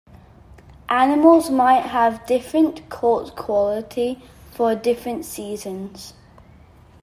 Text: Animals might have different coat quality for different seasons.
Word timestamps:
Animals 0.89 1.51
might 1.51 1.81
have 1.85 2.25
different 2.25 2.89
coat 2.89 3.35
quality 3.35 4.19
for 4.49 4.73
different 4.73 5.25
seasons. 5.25 6.13